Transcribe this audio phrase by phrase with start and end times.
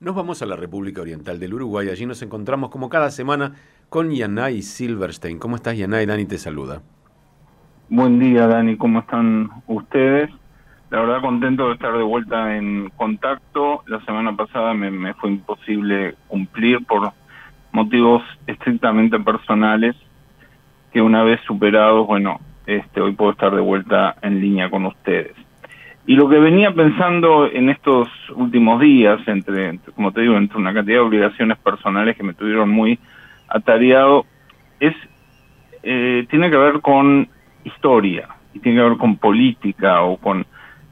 [0.00, 1.90] Nos vamos a la República Oriental del Uruguay.
[1.90, 3.52] Allí nos encontramos como cada semana
[3.90, 5.38] con Yanay Silverstein.
[5.38, 6.06] ¿Cómo estás, Yanay?
[6.06, 6.80] Dani te saluda.
[7.90, 8.78] Buen día, Dani.
[8.78, 10.30] ¿Cómo están ustedes?
[10.88, 13.82] La verdad, contento de estar de vuelta en contacto.
[13.88, 17.12] La semana pasada me, fue imposible cumplir por
[17.70, 19.94] motivos estrictamente personales
[20.94, 25.36] que una vez superados, bueno, este, hoy puedo estar de vuelta en línea con ustedes.
[26.06, 30.72] Y lo que venía pensando en estos últimos días, entre, como te digo, entre una
[30.72, 32.98] cantidad de obligaciones personales que me tuvieron muy
[33.48, 34.24] atareado,
[34.80, 34.94] es
[35.82, 37.28] eh, tiene que ver con
[37.64, 40.46] historia y tiene que ver con política o con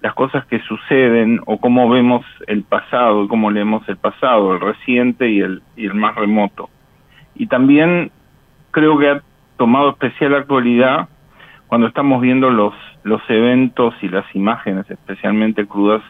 [0.00, 4.60] las cosas que suceden o cómo vemos el pasado y cómo leemos el pasado, el
[4.60, 6.70] reciente y el, y el más remoto.
[7.34, 8.10] Y también
[8.70, 9.22] creo que ha
[9.58, 11.08] tomado especial actualidad
[11.66, 16.02] cuando estamos viendo los, los eventos y las imágenes especialmente crudas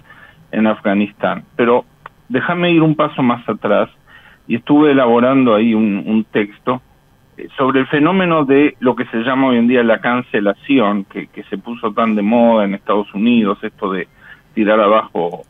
[0.53, 1.45] en Afganistán.
[1.57, 1.85] Pero
[2.29, 3.89] déjame ir un paso más atrás
[4.47, 6.83] y estuve elaborando ahí un, texto
[7.37, 11.29] eh, sobre el fenómeno de lo que se llama hoy en día la cancelación, que,
[11.29, 14.09] que se puso tan de moda en Estados Unidos, esto de
[14.55, 15.43] tirar abajo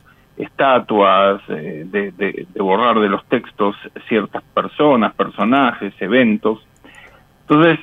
[0.43, 3.77] estatuas, eh, de, de, borrar de los textos
[4.09, 6.67] ciertas personas, personajes, eventos.
[7.43, 7.79] Entonces,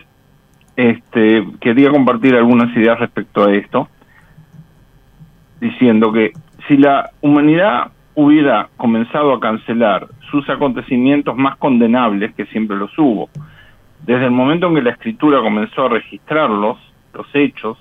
[0.78, 3.90] este, quería compartir algunas ideas respecto a esto,
[5.60, 6.32] diciendo que
[6.68, 13.30] si la humanidad hubiera comenzado a cancelar sus acontecimientos más condenables, que siempre los hubo,
[14.06, 16.78] desde el momento en que la escritura comenzó a registrarlos,
[17.12, 17.78] los hechos,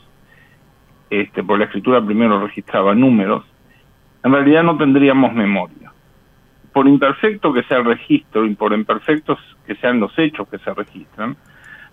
[1.11, 3.45] este, por la escritura primero registraba números,
[4.25, 5.93] en realidad no tendríamos memoria.
[6.73, 10.73] Por imperfecto que sea el registro y por imperfectos que sean los hechos que se
[10.73, 11.37] registran,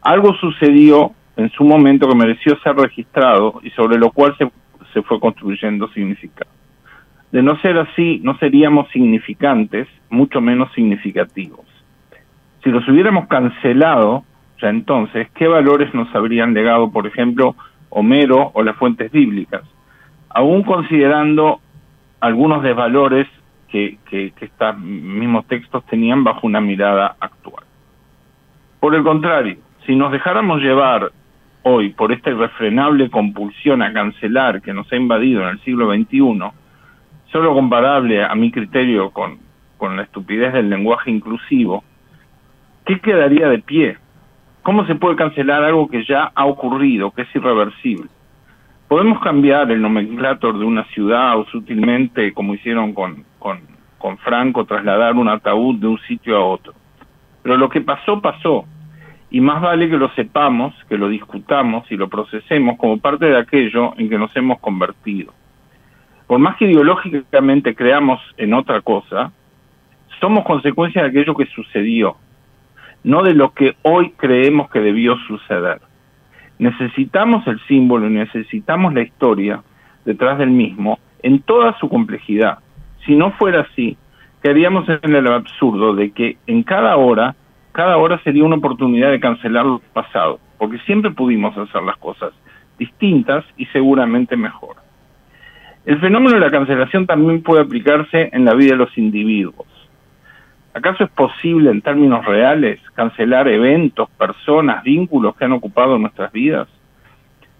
[0.03, 5.19] algo sucedió en su momento que mereció ser registrado y sobre lo cual se, fue
[5.19, 6.51] construyendo significado.
[7.31, 11.65] De no ser así, no seríamos significantes, mucho menos significativos.
[12.63, 14.23] Si los hubiéramos cancelado,
[14.61, 17.55] ya entonces, ¿qué valores nos habrían legado, por ejemplo,
[17.89, 19.63] Homero o las fuentes bíblicas?
[20.29, 21.59] Aún considerando
[22.19, 23.27] algunos desvalores
[23.69, 23.97] que
[24.39, 27.63] estos mismos textos tenían bajo una mirada actual.
[28.79, 31.11] Por el contrario, si nos dejáramos llevar
[31.63, 36.51] hoy por esta irrefrenable compulsión a cancelar que nos ha invadido en el siglo XXI,
[37.31, 39.39] solo comparable a mi criterio con,
[39.77, 41.83] con la estupidez del lenguaje inclusivo,
[42.85, 43.97] ¿qué quedaría de pie?
[44.61, 48.07] ¿Cómo se puede cancelar algo que ya ha ocurrido, que es irreversible?
[48.87, 55.15] Podemos cambiar el nomenclator de una ciudad o sutilmente, como hicieron con, con Franco, trasladar
[55.15, 56.73] un ataúd de un sitio a otro.
[57.41, 58.65] Pero lo que pasó, pasó
[59.33, 63.35] y más vale que lo sepamos, que lo discutamos y lo procesemos como parte de
[63.35, 65.33] aquello en que nos hemos convertido.
[66.27, 69.31] Por más que ideológicamente creamos en otra cosa,
[70.21, 72.15] somos consecuencia de aquello que sucedió,
[73.03, 75.81] no de lo que hoy creemos que debió suceder.
[76.59, 79.63] Necesitamos el símbolo y necesitamos la historia
[80.05, 82.59] detrás del mismo en toda su complejidad.
[83.03, 83.97] Si no fuera así,
[84.43, 87.35] quedaríamos en el absurdo de que en cada hora
[87.73, 92.31] cada hora sería una oportunidad de cancelar lo pasado, porque siempre pudimos hacer las cosas
[92.77, 94.77] distintas y seguramente mejor.
[95.85, 99.67] El fenómeno de la cancelación también puede aplicarse en la vida de los individuos.
[100.75, 106.67] ¿Acaso es posible en términos reales cancelar eventos, personas, vínculos que han ocupado nuestras vidas?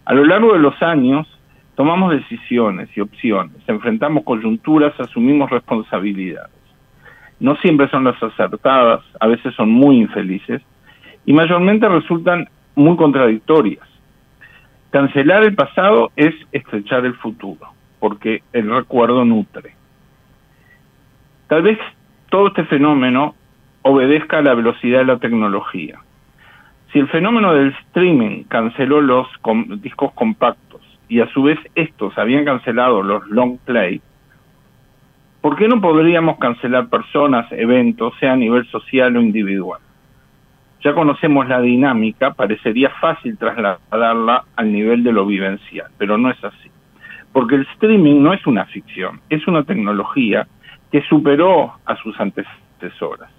[0.05, 1.27] A lo largo de los años
[1.75, 6.62] tomamos decisiones y opciones, enfrentamos coyunturas, asumimos responsabilidades
[7.39, 10.61] no siempre son las acertadas, a veces son muy infelices
[11.25, 13.87] y mayormente resultan muy contradictorias.
[14.91, 17.67] Cancelar el pasado es estrechar el futuro,
[17.99, 19.75] porque el recuerdo nutre.
[21.47, 21.79] Tal vez
[22.29, 23.35] todo este fenómeno
[23.83, 25.99] obedezca a la velocidad de la tecnología.
[26.91, 29.27] Si el fenómeno del streaming canceló los
[29.81, 34.01] discos compactos y a su vez estos habían cancelado los long play,
[35.43, 39.81] ¿Por qué no podríamos cancelar personas, eventos, sea a nivel social o individual?
[40.81, 46.41] Ya conocemos la dinámica, parecería fácil trasladarla al nivel de lo vivencial, pero no es
[46.45, 46.71] así.
[47.33, 50.47] Porque el streaming no es una ficción, es una tecnología
[50.89, 53.29] que superó a sus antecesoras.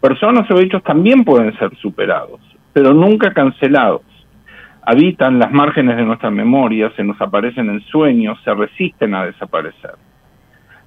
[0.00, 2.40] Personas o hechos también pueden ser superados,
[2.72, 4.00] pero nunca cancelados.
[4.80, 9.96] Habitan las márgenes de nuestra memoria, se nos aparecen en sueños, se resisten a desaparecer.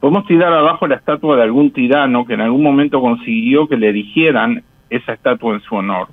[0.06, 3.90] Podemos tirar abajo la estatua de algún tirano que en algún momento consiguió que le
[3.90, 6.10] erigieran esa estatua en su honor,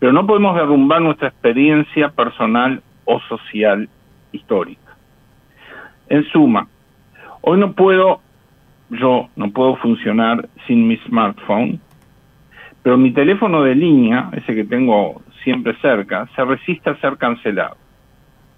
[0.00, 3.88] pero no podemos derrumbar nuestra experiencia personal o social
[4.32, 4.96] histórica.
[6.08, 6.66] En suma,
[7.42, 8.20] hoy no puedo
[8.90, 11.78] yo no puedo funcionar sin mi smartphone,
[12.82, 17.76] pero mi teléfono de línea, ese que tengo siempre cerca, se resiste a ser cancelado,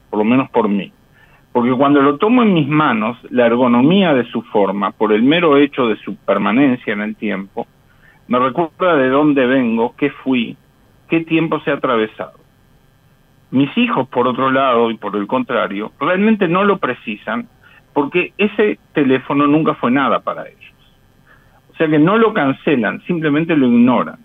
[0.08, 0.90] por lo menos por mí.
[1.52, 5.56] Porque cuando lo tomo en mis manos, la ergonomía de su forma, por el mero
[5.58, 7.66] hecho de su permanencia en el tiempo,
[8.28, 10.56] me recuerda de dónde vengo, qué fui,
[11.08, 12.40] qué tiempo se ha atravesado.
[13.50, 17.48] Mis hijos, por otro lado, y por el contrario, realmente no lo precisan
[17.92, 20.72] porque ese teléfono nunca fue nada para ellos.
[21.70, 24.18] O sea que no lo cancelan, simplemente lo ignoran.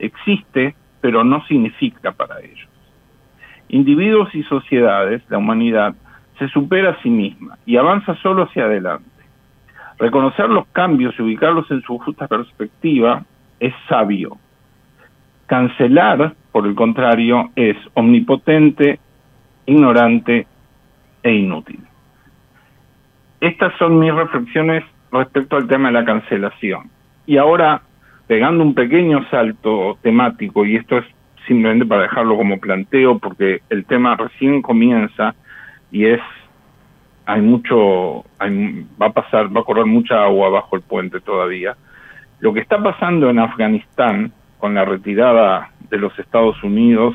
[0.00, 2.68] Existe, pero no significa para ellos.
[3.68, 5.94] Individuos y sociedades, la humanidad,
[6.38, 9.10] se supera a sí misma y avanza solo hacia adelante.
[9.98, 13.24] Reconocer los cambios y ubicarlos en su justa perspectiva
[13.60, 14.36] es sabio.
[15.46, 18.98] Cancelar, por el contrario, es omnipotente,
[19.66, 20.46] ignorante
[21.22, 21.80] e inútil.
[23.40, 26.90] Estas son mis reflexiones respecto al tema de la cancelación.
[27.26, 27.82] Y ahora,
[28.26, 31.04] pegando un pequeño salto temático, y esto es
[31.46, 35.34] simplemente para dejarlo como planteo, porque el tema recién comienza
[35.92, 36.20] y es
[37.24, 38.24] hay mucho
[39.00, 41.76] va a pasar va a correr mucha agua bajo el puente todavía.
[42.40, 47.14] Lo que está pasando en Afganistán con la retirada de los Estados Unidos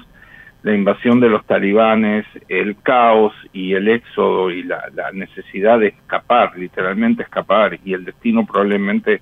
[0.63, 4.81] la invasión de los talibanes el caos y el éxodo y la,
[5.13, 9.21] necesidad de escapar literalmente escapar y el destino probablemente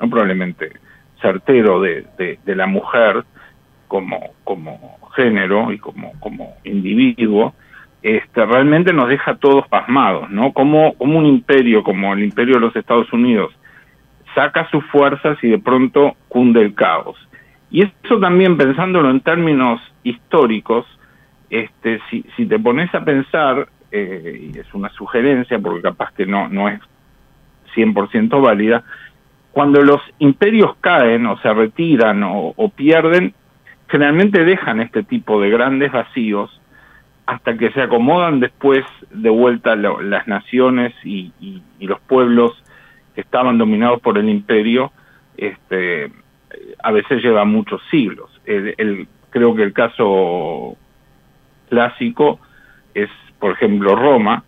[0.00, 0.72] no probablemente
[1.20, 3.24] certero de, de, de la mujer
[3.88, 7.54] como como género y como como individuo
[8.02, 10.52] este, realmente nos deja todos pasmados, ¿no?
[10.52, 13.52] Como, un imperio, como el imperio de los Estados Unidos,
[14.34, 17.16] saca sus fuerzas y de pronto cunde el caos.
[17.70, 20.84] Y eso también, pensándolo en términos históricos,
[21.48, 26.26] este, si, si te pones a pensar, eh, y es una sugerencia porque capaz que
[26.26, 26.80] no, no es
[27.76, 28.82] 100% válida,
[29.52, 33.34] cuando los imperios caen o se retiran o, o pierden,
[33.88, 36.61] generalmente dejan este tipo de grandes vacíos
[37.32, 41.32] hasta que se acomodan después de vuelta las naciones y,
[41.80, 42.52] los pueblos
[43.14, 44.92] que estaban dominados por el imperio,
[45.36, 46.12] este,
[46.82, 48.30] a veces lleva muchos siglos.
[48.44, 50.76] El, creo que el caso
[51.70, 52.38] clásico
[52.94, 53.08] es,
[53.38, 54.44] por ejemplo, Roma,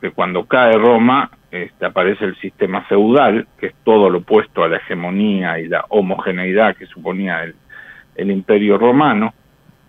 [0.00, 4.68] que cuando cae Roma este, aparece el sistema feudal, que es todo lo opuesto a
[4.68, 7.54] la hegemonía y la homogeneidad que suponía el,
[8.16, 9.32] el imperio romano,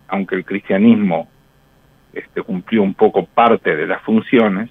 [0.07, 1.27] aunque el cristianismo
[2.13, 4.69] este, cumplió un poco parte de las funciones.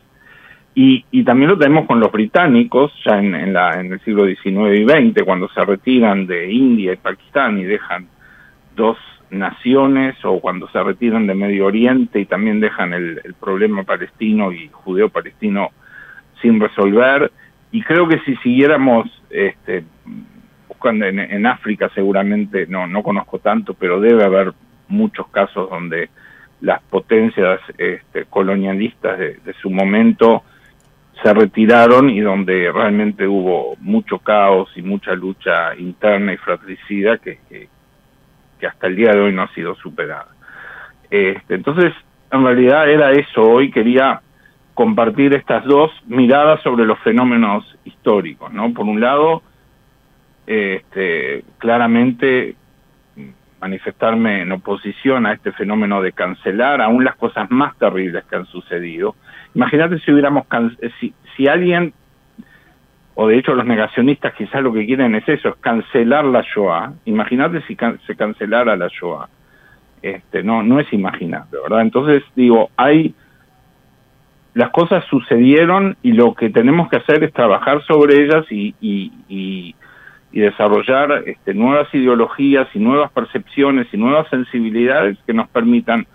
[0.75, 4.25] Y, y también lo tenemos con los británicos, ya en, en, la, en el siglo
[4.27, 8.07] XIX y XX, cuando se retiran de India y Pakistán y dejan
[8.77, 8.97] dos
[9.31, 14.53] naciones, o cuando se retiran de Medio Oriente y también dejan el, el problema palestino
[14.53, 15.71] y judeo-palestino
[16.41, 17.31] sin resolver.
[17.73, 19.85] Y creo que si siguiéramos este,
[20.69, 24.53] buscando en, en África, seguramente, no, no conozco tanto, pero debe haber
[24.89, 26.11] muchos casos donde
[26.61, 30.43] las potencias este, colonialistas de, su momento
[31.23, 37.39] se retiraron y donde realmente hubo mucho caos y mucha lucha interna y fratricida que,
[37.49, 37.69] que,
[38.67, 40.29] hasta el día de hoy no ha sido superada.
[41.11, 41.93] Este, entonces,
[42.31, 43.43] en realidad era eso.
[43.43, 44.21] Hoy quería
[44.75, 48.73] compartir estas dos miradas sobre los fenómenos históricos, ¿no?
[48.73, 49.43] Por un lado,
[50.47, 52.55] este, claramente
[53.61, 58.47] manifestarme en oposición a este fenómeno de cancelar aún las cosas más terribles que han
[58.47, 59.15] sucedido.
[59.55, 60.47] Imagínate si hubiéramos,
[60.99, 61.93] si, si alguien,
[63.15, 66.95] o de hecho los negacionistas quizás lo que quieren es eso, es cancelar la Shoah.
[67.05, 67.77] Imagínate si
[68.07, 69.29] se cancelara la Shoah.
[70.03, 71.83] Este, no, no es imaginable, ¿verdad?
[71.83, 73.15] Entonces digo, hay,
[74.55, 79.13] las cosas sucedieron y lo que tenemos que hacer es trabajar sobre ellas y, y
[79.31, 79.75] y
[80.39, 86.07] desarrollar este, nuevas ideologías y nuevas percepciones y nuevas sensibilidades que nos permitan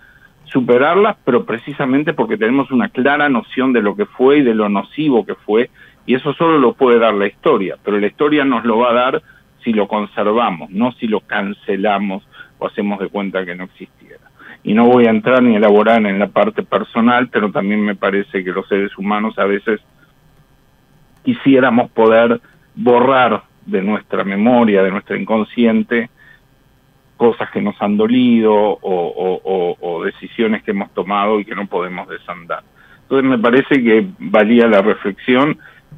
[0.45, 4.69] superarlas, pero precisamente porque tenemos una clara noción de lo que fue y de lo
[4.69, 5.69] nocivo que fue,
[6.05, 8.93] y eso solo lo puede dar la historia, pero la historia nos lo va a
[8.93, 9.21] dar
[9.63, 12.25] si lo conservamos, no si lo cancelamos
[12.59, 14.21] o hacemos de cuenta que no existiera.
[14.63, 18.43] Y no voy a entrar ni elaborar en la parte personal, pero también me parece
[18.43, 19.81] que los seres humanos a veces
[21.23, 22.39] quisiéramos poder
[22.75, 26.09] borrar de nuestra memoria, de nuestra inconsciente,
[27.17, 32.63] cosas que nos han dolido o, decisiones que hemos tomado y que no podemos desandar.
[33.01, 35.57] Entonces me parece que valía la reflexión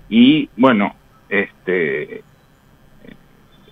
[0.10, 0.96] y bueno,
[1.30, 2.24] este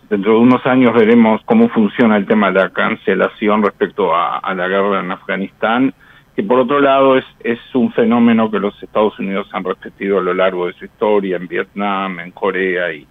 [0.10, 4.54] dentro de unos años veremos cómo funciona el tema de la cancelación respecto a, a
[4.54, 5.94] la guerra en Afganistán
[6.36, 10.22] que por otro lado es, es un fenómeno que los Estados Unidos han repetido a
[10.22, 13.08] lo largo de su historia, en Vietnam, en Corea y,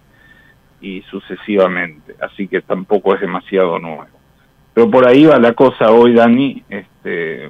[0.81, 4.05] y sucesivamente, así que tampoco es demasiado nuevo.
[4.73, 6.63] Pero por ahí va la cosa hoy, Dani.
[6.69, 7.49] Este,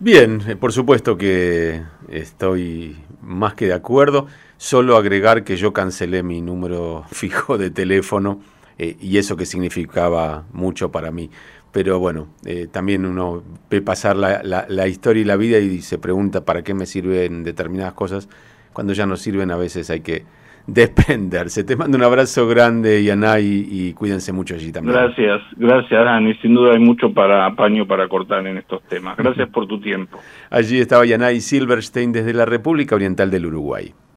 [0.00, 4.28] Bien, eh, por supuesto que estoy más que de acuerdo.
[4.56, 8.40] Solo agregar que yo cancelé mi número fijo de teléfono
[8.78, 11.30] eh, y eso que significaba mucho para mí.
[11.72, 15.98] Pero bueno, eh, también uno ve pasar la, la, historia y la vida y se
[15.98, 18.28] pregunta para qué me sirven determinadas cosas.
[18.72, 20.24] Cuando ya no sirven a veces hay que
[20.68, 21.64] desprenderse.
[21.64, 24.94] Te mando un abrazo grande, Yanay, y cuídense mucho allí también.
[24.94, 26.34] Gracias, gracias, Dani.
[26.34, 29.16] Sin duda hay mucho para paño para cortar en estos temas.
[29.16, 30.18] Gracias por tu tiempo.
[30.50, 33.92] Allí estaba Yanay Silverstein desde la República Oriental del Uruguay.